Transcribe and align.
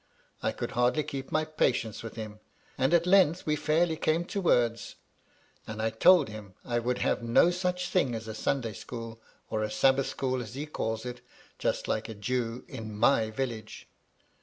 I 0.41 0.51
could 0.51 0.71
hardly 0.71 1.03
keep 1.03 1.31
my 1.31 1.45
patience 1.45 2.01
with 2.01 2.15
him, 2.15 2.39
and 2.75 2.91
at 2.91 3.05
length 3.05 3.45
we 3.45 3.55
fairly 3.55 3.95
came 3.95 4.25
to 4.25 4.41
words; 4.41 4.95
and 5.67 5.79
I 5.79 5.91
told 5.91 6.27
him 6.27 6.55
I 6.65 6.79
would 6.79 6.97
have 6.97 7.21
no 7.21 7.51
such 7.51 7.87
thing 7.87 8.15
as 8.15 8.27
a 8.27 8.33
Sunday 8.33 8.73
school 8.73 9.21
(or 9.51 9.61
a 9.61 9.69
Sabbath 9.69 10.07
school, 10.07 10.41
as 10.41 10.55
he 10.55 10.65
calls 10.65 11.05
it, 11.05 11.21
just 11.59 11.87
like 11.87 12.09
a 12.09 12.15
Jew) 12.15 12.65
in 12.67 12.97
my 12.97 13.29
village." 13.29 13.87